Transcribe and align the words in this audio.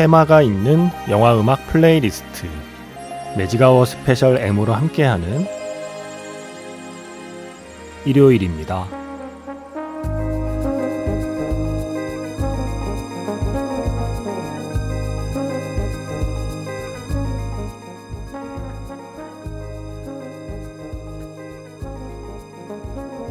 테마가 0.00 0.40
있는 0.40 0.88
영화 1.10 1.38
음악 1.38 1.66
플레이리스트 1.66 2.46
매직아워 3.36 3.84
스페셜 3.84 4.38
M으로 4.38 4.72
함께하는 4.72 5.44
일요일입니다. 8.06 8.86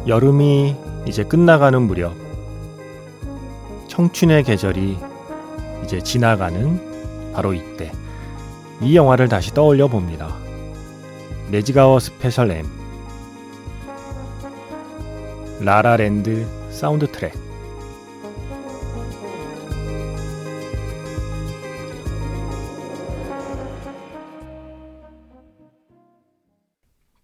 여름이 0.06 0.76
이제 1.08 1.24
끝나가는 1.24 1.82
무렵 1.82 2.14
청춘의 3.88 4.44
계절이 4.44 5.09
이제 5.84 6.00
지나가는 6.00 7.32
바로 7.32 7.52
이때 7.52 7.92
이 8.80 8.96
영화를 8.96 9.28
다시 9.28 9.52
떠올려 9.52 9.88
봅니다. 9.88 10.36
매직아워 11.50 11.98
스페셜 11.98 12.50
M 12.50 12.66
라라랜드 15.60 16.46
사운드 16.70 17.06
트랙 17.10 17.34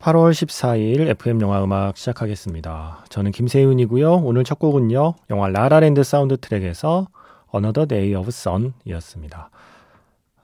8월 0.06 0.30
14일 0.30 1.08
FM 1.08 1.41
영화 1.41 1.64
음악 1.64 1.96
시작하겠습니다. 1.96 3.06
저는 3.08 3.32
김세윤이고요. 3.32 4.18
오늘 4.18 4.44
첫 4.44 4.60
곡은요. 4.60 5.14
영화 5.30 5.48
라라랜드 5.48 6.04
사운드 6.04 6.36
트랙에서 6.36 7.08
Another 7.55 7.86
Day 7.86 8.14
of 8.14 8.28
Sun이었습니다. 8.28 9.50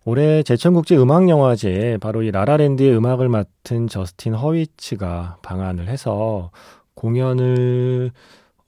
올해 0.05 0.43
제천국제 0.43 0.97
음악영화제에 0.97 1.99
바로 1.99 2.23
이 2.23 2.31
라라랜드의 2.31 2.97
음악을 2.97 3.29
맡은 3.29 3.87
저스틴 3.87 4.35
허위츠가 4.35 5.39
방한을 5.43 5.89
해서 5.89 6.51
공연을 6.95 8.11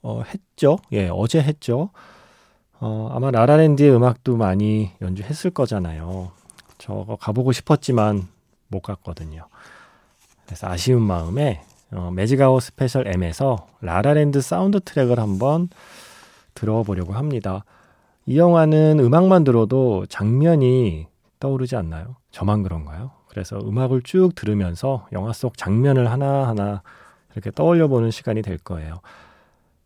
어, 0.01 0.21
했죠. 0.21 0.77
예, 0.93 1.09
어제 1.11 1.41
했죠. 1.41 1.89
어, 2.79 3.09
아마 3.11 3.31
라라랜드의 3.31 3.93
음악도 3.93 4.37
많이 4.37 4.91
연주했을 5.01 5.51
거잖아요. 5.51 6.31
저거 6.77 7.15
가보고 7.15 7.51
싶었지만 7.51 8.27
못 8.67 8.81
갔거든요. 8.81 9.47
그래서 10.45 10.67
아쉬운 10.67 11.01
마음에 11.01 11.63
어, 11.91 12.11
매직아워 12.11 12.61
스페셜 12.61 13.07
M에서 13.07 13.67
라라랜드 13.81 14.41
사운드 14.41 14.79
트랙을 14.79 15.19
한번 15.19 15.69
들어보려고 16.53 17.13
합니다. 17.13 17.65
이 18.27 18.37
영화는 18.37 18.99
음악만 18.99 19.43
들어도 19.43 20.05
장면이 20.07 21.07
떠오르지 21.39 21.75
않나요? 21.75 22.15
저만 22.31 22.63
그런가요? 22.63 23.11
그래서 23.27 23.59
음악을 23.59 24.01
쭉 24.01 24.33
들으면서 24.33 25.07
영화 25.11 25.31
속 25.31 25.57
장면을 25.57 26.09
하나하나 26.09 26.81
이렇게 27.33 27.51
떠올려 27.51 27.87
보는 27.87 28.09
시간이 28.09 28.41
될 28.41 28.57
거예요. 28.57 29.01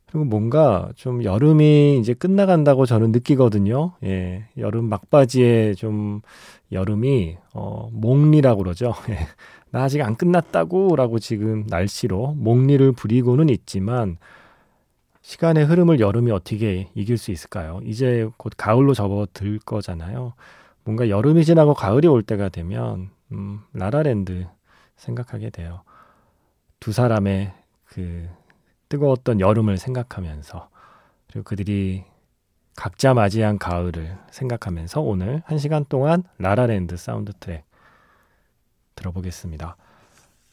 그리고 0.05 0.25
뭔가 0.25 0.89
좀 0.95 1.23
여름이 1.23 1.99
이제 1.99 2.13
끝나간다고 2.13 2.85
저는 2.85 3.11
느끼거든요. 3.11 3.93
예. 4.03 4.45
여름 4.57 4.85
막바지에 4.85 5.75
좀 5.75 6.21
여름이 6.71 7.37
어 7.53 7.89
몽리라고 7.91 8.63
그러죠. 8.63 8.93
예. 9.09 9.17
나 9.71 9.83
아직 9.83 10.01
안 10.01 10.15
끝났다고라고 10.15 11.19
지금 11.19 11.65
날씨로 11.67 12.33
몽리를 12.37 12.91
부리고는 12.93 13.49
있지만 13.49 14.17
시간의 15.29 15.65
흐름을 15.65 15.99
여름이 15.99 16.31
어떻게 16.31 16.89
이길 16.95 17.19
수 17.19 17.29
있을까요? 17.29 17.81
이제 17.83 18.27
곧 18.37 18.51
가을로 18.57 18.95
접어들 18.95 19.59
거잖아요. 19.59 20.33
뭔가 20.83 21.07
여름이 21.07 21.45
지나고 21.45 21.75
가을이 21.75 22.07
올 22.07 22.23
때가 22.23 22.49
되면 22.49 23.11
음, 23.31 23.59
라라랜드 23.73 24.47
생각하게 24.95 25.51
돼요. 25.51 25.83
두 26.79 26.91
사람의 26.91 27.53
그 27.85 28.27
뜨거웠던 28.89 29.39
여름을 29.39 29.77
생각하면서 29.77 30.67
그리고 31.27 31.43
그들이 31.43 32.05
각자 32.75 33.13
맞이한 33.13 33.59
가을을 33.59 34.17
생각하면서 34.31 34.99
오늘 35.01 35.43
한 35.45 35.59
시간 35.59 35.85
동안 35.87 36.23
라라랜드 36.39 36.97
사운드 36.97 37.33
트랙 37.39 37.65
들어보겠습니다. 38.95 39.77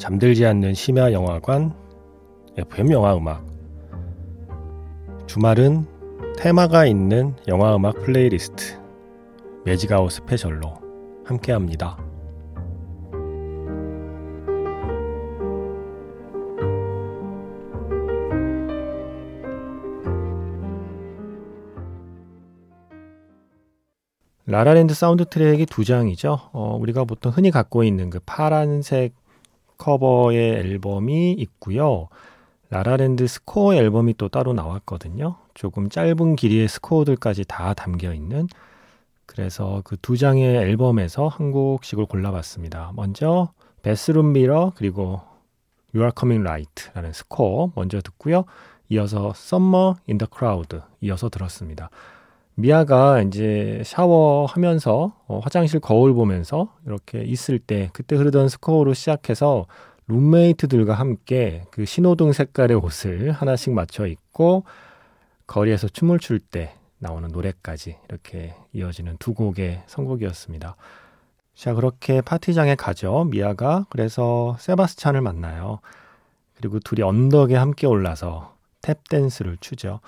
잠들지 0.00 0.46
않는 0.46 0.72
심야 0.72 1.12
영화관 1.12 1.74
FM 2.56 2.90
영화 2.90 3.14
음악 3.14 3.46
주말은 5.26 5.86
테마가 6.38 6.86
있는 6.86 7.36
영화 7.48 7.76
음악 7.76 8.00
플레이리스트 8.00 8.80
매직아워 9.66 10.10
스페셜로 10.10 10.80
함께 11.26 11.52
합니다. 11.52 11.98
라라랜드 24.46 24.94
사운드 24.94 25.26
트랙이 25.26 25.66
두 25.66 25.84
장이죠. 25.84 26.38
어, 26.52 26.76
우리가 26.80 27.04
보통 27.04 27.30
흔히 27.30 27.50
갖고 27.50 27.84
있는 27.84 28.08
그 28.08 28.18
파란색 28.24 29.19
커버의 29.80 30.38
앨범이 30.56 31.32
있고요. 31.32 32.08
라라랜드 32.68 33.26
스코어 33.26 33.74
앨범이 33.74 34.14
또 34.18 34.28
따로 34.28 34.52
나왔거든요. 34.52 35.36
조금 35.54 35.88
짧은 35.88 36.36
길이의 36.36 36.68
스코어들까지 36.68 37.46
다 37.48 37.74
담겨 37.74 38.12
있는 38.14 38.46
그래서 39.26 39.80
그 39.84 39.96
두 39.96 40.16
장의 40.16 40.44
앨범에서 40.56 41.28
한 41.28 41.50
곡씩을 41.50 42.06
골라봤습니다. 42.06 42.92
먼저 42.94 43.52
Bathroom 43.82 44.32
Mirror 44.32 44.72
그리고 44.76 45.20
You 45.94 46.04
Are 46.04 46.12
Coming 46.18 46.46
Right라는 46.46 47.12
스코어 47.12 47.72
먼저 47.74 48.00
듣고요. 48.00 48.44
이어서 48.90 49.32
Someone 49.34 49.94
in 50.08 50.18
the 50.18 50.28
Crowd 50.36 50.78
이어서 51.00 51.28
들었습니다. 51.28 51.90
미아가 52.54 53.22
이제 53.22 53.82
샤워하면서 53.84 55.12
어, 55.26 55.38
화장실 55.40 55.80
거울 55.80 56.14
보면서 56.14 56.74
이렇게 56.86 57.22
있을 57.22 57.58
때 57.58 57.90
그때 57.92 58.16
흐르던 58.16 58.48
스코어로 58.48 58.94
시작해서 58.94 59.66
룸메이트들과 60.08 60.94
함께 60.94 61.64
그 61.70 61.84
신호등 61.84 62.32
색깔의 62.32 62.76
옷을 62.76 63.32
하나씩 63.32 63.72
맞춰 63.72 64.06
입고 64.06 64.64
거리에서 65.46 65.88
춤을 65.88 66.18
출 66.18 66.40
때 66.40 66.74
나오는 66.98 67.28
노래까지 67.28 67.96
이렇게 68.08 68.54
이어지는 68.72 69.16
두 69.18 69.32
곡의 69.34 69.82
선곡이었습니다. 69.86 70.76
자, 71.54 71.74
그렇게 71.74 72.20
파티장에 72.20 72.74
가죠. 72.74 73.24
미아가. 73.30 73.86
그래서 73.90 74.56
세바스찬을 74.60 75.20
만나요. 75.20 75.80
그리고 76.56 76.78
둘이 76.78 77.02
언덕에 77.02 77.56
함께 77.56 77.86
올라서 77.86 78.54
탭 78.82 78.98
댄스를 79.08 79.56
추죠. 79.60 80.00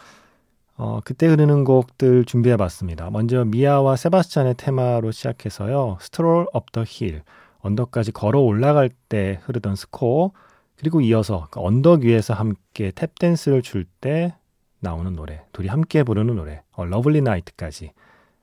어, 0.84 0.98
그때 1.04 1.28
흐르는 1.28 1.62
곡들 1.62 2.24
준비해 2.24 2.56
봤습니다. 2.56 3.08
먼저 3.08 3.44
미아와 3.44 3.94
세바스찬의 3.94 4.56
테마로 4.56 5.12
시작해서요. 5.12 5.98
Stroll 6.00 6.46
Up 6.52 6.64
the 6.64 6.82
Hill, 6.84 7.22
언덕까지 7.60 8.10
걸어 8.10 8.40
올라갈 8.40 8.90
때 9.08 9.38
흐르던 9.44 9.76
스코어, 9.76 10.32
그리고 10.76 11.00
이어서 11.00 11.46
그 11.52 11.60
언덕 11.60 12.00
위에서 12.00 12.34
함께 12.34 12.90
탭댄스를 12.90 13.62
출때 13.62 14.34
나오는 14.80 15.14
노래, 15.14 15.44
둘이 15.52 15.68
함께 15.68 16.02
부르는 16.02 16.34
노래, 16.34 16.62
어, 16.72 16.84
Lovely 16.84 17.20
Night까지 17.20 17.92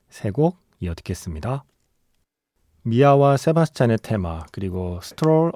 세 0.08 0.30
곡 0.30 0.56
이어 0.80 0.94
듣겠습니다. 0.94 1.64
미아와 2.84 3.36
세바스찬의 3.36 3.98
테마, 4.02 4.44
그리고 4.50 4.98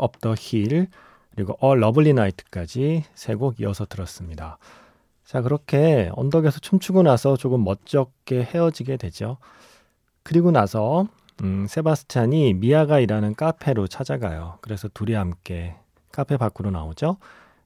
Up 0.02 0.19
the 0.20 0.37
Hill, 0.38 0.88
그리고 1.34 1.56
A 1.64 1.78
Lovely 1.78 2.10
Night까지 2.10 3.04
세 3.14 3.37
곡 3.37 3.58
이어서 3.58 3.87
들었습니다. 3.87 4.58
자, 5.25 5.41
그렇게 5.41 6.11
언덕에서 6.15 6.61
춤추고 6.61 7.03
나서 7.03 7.37
조금 7.37 7.65
멋쩍게 7.65 8.43
헤어지게 8.43 8.97
되죠. 8.99 9.38
그리고 10.23 10.50
나서 10.50 11.06
음, 11.43 11.67
세바스찬이 11.69 12.55
미아가 12.55 13.00
일하는 13.00 13.35
카페로 13.35 13.88
찾아가요. 13.88 14.59
그래서 14.61 14.88
둘이 14.93 15.15
함께 15.15 15.75
카페 16.12 16.37
밖으로 16.37 16.71
나오죠. 16.71 17.17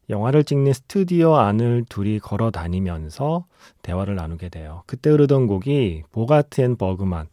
영화를 0.08 0.44
찍는 0.44 0.72
스튜디오 0.72 1.36
안을 1.36 1.84
둘이 1.88 2.18
걸어 2.18 2.50
다니면서 2.50 3.44
대화를 3.82 4.14
나누게 4.14 4.48
돼요. 4.48 4.82
그때 4.86 5.10
흐르던 5.10 5.46
곡이 5.46 6.04
Bogart 6.12 6.62
and 6.62 6.76
Bergman, 6.76 7.26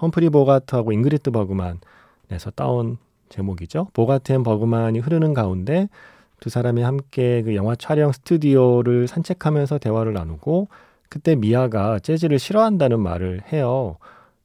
험프리 0.00 0.30
보가트하고 0.30 0.90
잉그리트 0.92 1.30
버그만에서 1.30 2.50
따온 2.56 2.98
제목이죠. 3.28 3.88
Bogart 3.92 4.32
and 4.32 4.42
Bergman이 4.42 4.98
흐르는 4.98 5.32
가운데 5.32 5.88
두 6.40 6.50
사람이 6.50 6.82
함께 6.82 7.42
그 7.42 7.54
영화 7.56 7.74
촬영 7.74 8.12
스튜디오를 8.12 9.08
산책하면서 9.08 9.78
대화를 9.78 10.12
나누고 10.12 10.68
그때 11.08 11.34
미아가 11.34 11.98
재즈를 11.98 12.38
싫어한다는 12.38 13.00
말을 13.00 13.42
해요. 13.52 13.96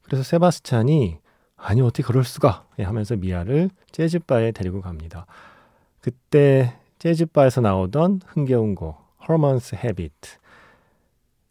그래서 0.02 0.22
세바스찬이 0.22 1.18
아니 1.56 1.80
어떻게 1.80 2.02
그럴 2.02 2.24
수가 2.24 2.66
하면서 2.78 3.16
미아를 3.16 3.70
재즈바에 3.92 4.52
데리고 4.52 4.80
갑니다. 4.80 5.26
그때 6.00 6.74
재즈바에서 6.98 7.60
나오던 7.60 8.20
흥겨운 8.26 8.74
곡 8.74 8.96
Habit 9.74 10.38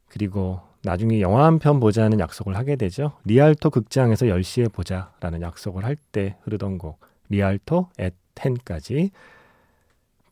그리고 0.10 0.60
나중에 0.84 1.22
영화 1.22 1.46
한 1.46 1.60
편 1.60 1.80
보자는 1.80 2.20
약속을 2.20 2.56
하게 2.58 2.76
되죠. 2.76 3.14
리알토 3.26 3.70
극장에서 3.70 4.26
10시에 4.28 4.72
보자라는 4.72 5.42
약속을 5.42 5.86
할 5.86 5.96
때 6.12 6.36
흐르던 6.44 6.78
곡 6.78 7.00
Rialto 7.30 7.88
at 8.00 8.16
10까지 8.36 9.10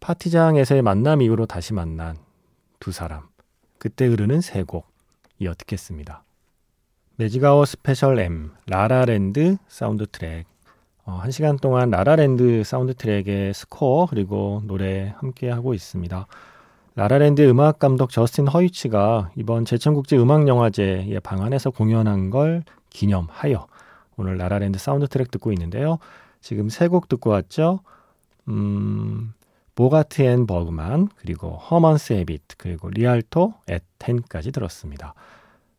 파티장에서의 0.01 0.81
만남 0.81 1.21
이후로 1.21 1.45
다시 1.45 1.73
만난 1.73 2.17
두 2.79 2.91
사람 2.91 3.23
그때 3.77 4.05
흐르는 4.07 4.41
세 4.41 4.63
곡 4.63 4.87
이어 5.39 5.53
듣겠습니다. 5.57 6.23
매직아워 7.15 7.65
스페셜 7.65 8.19
M 8.19 8.51
라라랜드 8.67 9.57
사운드 9.67 10.05
트랙 10.07 10.45
어, 11.05 11.13
한 11.13 11.31
시간 11.31 11.57
동안 11.57 11.89
라라랜드 11.89 12.63
사운드 12.63 12.93
트랙의 12.93 13.53
스코어 13.53 14.07
그리고 14.07 14.61
노래 14.65 15.13
함께 15.17 15.49
하고 15.49 15.73
있습니다. 15.73 16.27
라라랜드 16.95 17.47
음악 17.49 17.79
감독 17.79 18.09
저스틴 18.11 18.47
허위츠가 18.47 19.31
이번 19.35 19.65
제천국제 19.65 20.17
음악 20.17 20.47
영화제에 20.47 21.19
방한해서 21.21 21.69
공연한 21.71 22.29
걸 22.29 22.63
기념하여 22.89 23.67
오늘 24.17 24.37
라라랜드 24.37 24.77
사운드 24.77 25.07
트랙 25.07 25.31
듣고 25.31 25.51
있는데요. 25.53 25.97
지금 26.41 26.69
세 26.69 26.87
곡 26.87 27.07
듣고 27.07 27.29
왔죠. 27.31 27.79
음, 28.47 29.33
Bogart 29.75 30.21
and 30.21 30.45
Bergman 30.47 31.09
그리고 31.15 31.51
Herman's 31.51 32.13
Habit 32.13 32.57
그리고 32.57 32.89
Rialto 32.89 33.53
at 33.67 33.83
Ten까지 33.99 34.51
들었습니다. 34.51 35.13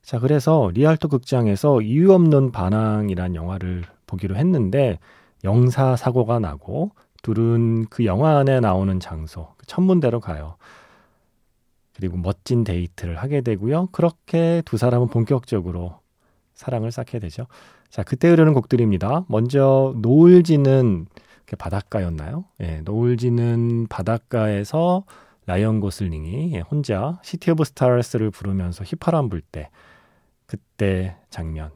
자, 0.02 0.18
그래서 0.18 0.70
리알토 0.74 1.08
극장에서 1.08 1.80
이유 1.82 2.12
없는 2.12 2.52
반항이란 2.52 3.34
영화를 3.34 3.84
보기로 4.06 4.36
했는데 4.36 4.98
영사 5.44 5.96
사고가 5.96 6.38
나고 6.38 6.90
둘은 7.22 7.86
그 7.86 8.04
영화 8.04 8.38
안에 8.38 8.60
나오는 8.60 8.98
장소 8.98 9.54
그 9.56 9.66
천문대로 9.66 10.20
가요. 10.20 10.56
그리고 11.94 12.16
멋진 12.16 12.64
데이트를 12.64 13.16
하게 13.16 13.42
되고요. 13.42 13.88
그렇게 13.92 14.62
두 14.64 14.76
사람은 14.76 15.08
본격적으로 15.08 16.00
사랑을 16.54 16.90
쌓게 16.90 17.18
되죠. 17.18 17.46
자, 17.90 18.02
그때 18.02 18.28
흐르는 18.28 18.54
곡들입니다. 18.54 19.24
먼저 19.28 19.94
노을 19.98 20.42
지는 20.42 21.06
바닷가였나요? 21.56 22.44
예, 22.60 22.80
노을 22.80 23.16
지는 23.16 23.86
바닷가에서 23.88 25.04
라이언 25.46 25.80
고슬링이 25.80 26.52
예, 26.54 26.60
혼자 26.60 27.18
City 27.22 27.50
of 27.50 27.64
Stars를 27.64 28.30
부르면서 28.30 28.84
휘파람 28.84 29.28
불 29.28 29.42
때 29.42 29.70
그때 30.46 31.16
장면을 31.30 31.70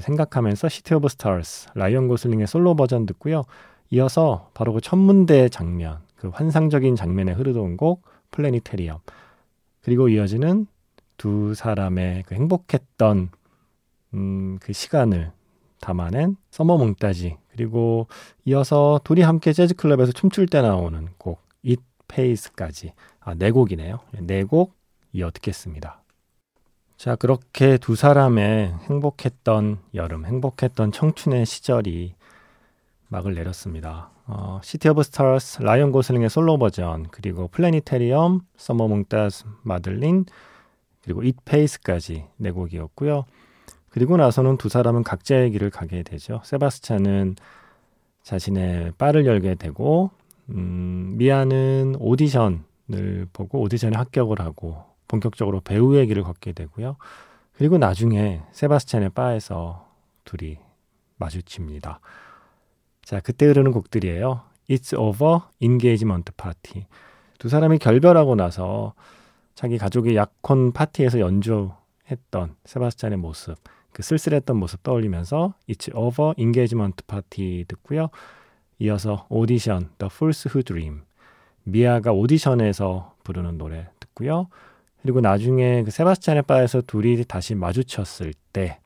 생각하면서 0.00 0.68
City 0.68 0.94
of 0.94 1.08
Stars 1.08 1.68
라이언 1.74 2.08
고슬링의 2.08 2.46
솔로 2.46 2.74
버전 2.76 3.06
듣고요. 3.06 3.44
이어서 3.90 4.50
바로 4.54 4.72
그 4.72 4.80
천문대 4.80 5.48
장면, 5.48 6.00
그 6.16 6.28
환상적인 6.28 6.96
장면에 6.96 7.32
흐르던 7.32 7.76
곡 7.76 8.02
Planetarium 8.30 8.98
그리고 9.82 10.08
이어지는 10.08 10.66
두 11.16 11.54
사람의 11.54 12.24
그 12.26 12.34
행복했던 12.34 13.30
음, 14.14 14.58
그 14.60 14.72
시간을 14.72 15.32
담아낸 15.82 16.36
Summer 16.50 16.78
Montage 16.78 17.36
그리고 17.50 18.06
이어서 18.46 18.98
둘이 19.04 19.20
함께 19.20 19.52
재즈 19.52 19.74
클럽에서 19.74 20.12
춤출 20.12 20.46
때 20.46 20.62
나오는 20.62 21.08
곡 21.18 21.40
It 21.66 21.82
Pays까지 22.08 22.94
아, 23.20 23.34
네 23.34 23.50
곡이네요. 23.50 24.00
네 24.20 24.44
곡 24.44 24.72
이어 25.12 25.30
듣겠습니다. 25.30 26.02
자, 26.96 27.16
그렇게 27.16 27.76
두 27.78 27.96
사람의 27.96 28.72
행복했던 28.88 29.78
여름, 29.94 30.24
행복했던 30.24 30.92
청춘의 30.92 31.44
시절이 31.44 32.14
막을 33.08 33.34
내렸습니다. 33.34 34.10
어, 34.26 34.60
City 34.62 34.88
of 34.88 35.02
Stars, 35.02 35.60
라이언 35.60 35.90
고슬링의 35.92 36.30
솔로 36.30 36.56
버전, 36.58 37.08
그리고 37.10 37.48
Planetarium, 37.48 38.40
Summer 38.56 38.88
Montage, 38.88 39.44
Madeline, 39.62 40.24
그리고 41.02 41.24
It 41.24 41.36
Pays까지 41.44 42.24
네 42.36 42.50
곡이었고요. 42.52 43.24
그리고 43.92 44.16
나서는 44.16 44.56
두 44.56 44.70
사람은 44.70 45.02
각자의 45.02 45.50
길을 45.50 45.68
가게 45.68 46.02
되죠. 46.02 46.40
세바스찬은 46.44 47.36
자신의 48.22 48.92
바를 48.96 49.26
열게 49.26 49.54
되고, 49.54 50.10
음, 50.48 51.14
미아는 51.18 51.96
오디션을 51.98 53.26
보고 53.34 53.60
오디션에 53.60 53.92
합격을 53.94 54.40
하고 54.40 54.82
본격적으로 55.08 55.60
배우의 55.60 56.06
길을 56.06 56.22
걷게 56.22 56.52
되고요. 56.52 56.96
그리고 57.52 57.76
나중에 57.76 58.40
세바스찬의 58.52 59.10
바에서 59.10 59.86
둘이 60.24 60.56
마주칩니다. 61.18 62.00
자, 63.04 63.20
그때 63.20 63.44
흐르는 63.44 63.72
곡들이에요. 63.72 64.40
It's 64.70 64.98
Over, 64.98 65.40
Engagement 65.60 66.32
Party. 66.38 66.86
두 67.38 67.50
사람이 67.50 67.76
결별하고 67.78 68.36
나서 68.36 68.94
자기 69.54 69.76
가족의 69.76 70.16
약혼 70.16 70.72
파티에서 70.72 71.20
연주했던 71.20 72.56
세바스찬의 72.64 73.18
모습, 73.18 73.58
그 73.92 74.02
쓸쓸했던 74.02 74.56
모습 74.56 74.82
떠올리면서 74.82 75.54
It's 75.68 75.94
Over, 75.94 76.34
Engagement 76.38 77.04
Party 77.06 77.64
듣고요. 77.68 78.08
이어서 78.78 79.26
오디션, 79.28 79.90
The 79.98 80.08
Fools 80.12 80.48
Who 80.48 80.62
Dream. 80.62 81.02
미아가 81.64 82.12
오디션에서 82.12 83.14
부르는 83.22 83.58
노래 83.58 83.88
듣고요. 84.00 84.48
그리고 85.02 85.20
나중에 85.20 85.82
그 85.82 85.90
세바스찬의 85.90 86.42
바에서 86.42 86.80
둘이 86.80 87.24
다시 87.24 87.54
마주쳤을 87.54 88.34
때, 88.52 88.78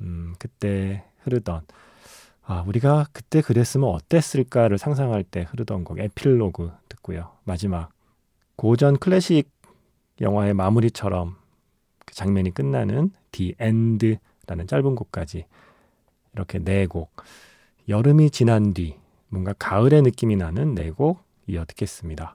음, 0.00 0.34
그때 0.38 1.04
흐르던 1.22 1.62
아, 2.50 2.64
우리가 2.66 3.06
그때 3.12 3.42
그랬으면 3.42 3.90
어땠을까를 3.90 4.78
상상할 4.78 5.22
때 5.22 5.46
흐르던 5.50 5.84
곡 5.84 5.98
에필로그 5.98 6.72
듣고요. 6.88 7.32
마지막 7.44 7.90
고전 8.56 8.96
클래식 8.96 9.50
영화의 10.22 10.54
마무리처럼 10.54 11.36
그 12.06 12.14
장면이 12.14 12.52
끝나는 12.54 13.10
The 13.32 13.54
End 13.58 14.16
라는 14.48 14.66
짧은 14.66 14.96
곡까지 14.96 15.44
이렇게 16.34 16.58
네 16.58 16.86
곡. 16.86 17.12
여름이 17.88 18.30
지난 18.30 18.74
뒤 18.74 18.96
뭔가 19.28 19.52
가을의 19.58 20.02
느낌이 20.02 20.36
나는 20.36 20.74
네 20.74 20.90
곡 20.90 21.20
이어 21.46 21.64
듣겠습니다. 21.64 22.34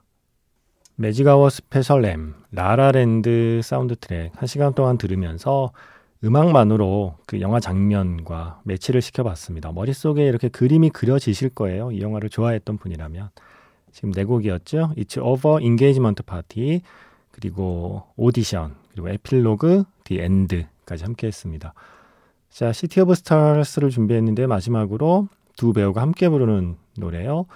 매직아워 0.96 1.50
스페셜 1.50 2.04
M 2.04 2.34
라라랜드 2.52 3.60
사운드 3.62 3.96
트랙 3.96 4.32
한 4.36 4.46
시간 4.46 4.74
동안 4.74 4.96
들으면서 4.96 5.72
음악만으로 6.22 7.18
그 7.26 7.40
영화 7.40 7.60
장면과 7.60 8.60
매치를 8.64 9.02
시켜봤습니다. 9.02 9.72
머릿속에 9.72 10.26
이렇게 10.26 10.48
그림이 10.48 10.90
그려지실 10.90 11.50
거예요. 11.50 11.90
이 11.92 12.00
영화를 12.00 12.30
좋아했던 12.30 12.78
분이라면. 12.78 13.28
지금 13.92 14.12
네 14.12 14.24
곡이었죠. 14.24 14.94
It's 14.96 15.22
Over, 15.22 15.62
Engagement 15.62 16.22
Party, 16.22 16.80
그리고 17.30 18.04
오디션, 18.16 18.74
그리고 18.90 19.10
에필로그, 19.10 19.84
The 20.04 20.22
End까지 20.22 21.04
함께 21.04 21.26
했습니다. 21.26 21.74
자, 22.54 22.72
City 22.72 23.00
of 23.00 23.16
Stars를 23.16 23.90
준비했는데 23.90 24.46
마지막으로 24.46 25.26
두 25.56 25.72
배우가 25.72 26.00
함께 26.02 26.28
부르는 26.28 26.76
노래요. 26.96 27.46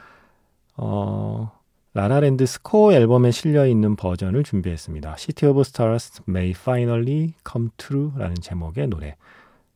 어, 0.77 1.53
라라랜드 1.95 2.45
스코어 2.45 2.95
앨범에 2.95 3.31
실려 3.31 3.65
있는 3.69 3.95
버전을 3.95 4.43
준비했습니다. 4.43 5.15
City 5.17 5.53
of 5.53 5.61
Stars 5.61 6.23
May 6.29 6.51
Finally 6.51 7.35
Come 7.49 7.69
True라는 7.77 8.35
제목의 8.43 8.89
노래. 8.89 9.15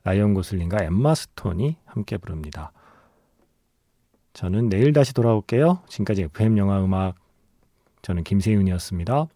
라이언 0.03 0.35
고슬링과 0.35 0.83
엠마 0.83 1.15
스톤이 1.15 1.77
함께 1.85 2.17
부릅니다. 2.17 2.73
저는 4.33 4.71
내일 4.71 4.93
다시 4.93 5.15
돌아올게요. 5.15 5.83
지금까지 5.87 6.23
FM 6.23 6.59
영화 6.59 6.83
음악 6.83 7.15
저는 8.03 8.25
김세윤이었습니다. 8.25 9.29